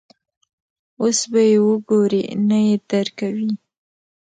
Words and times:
اوس 1.01 1.19
به 1.31 1.41
یې 1.49 1.57
وګورې، 1.67 2.23
نه 2.47 2.57
یې 2.67 2.75
درکوي. 2.89 3.51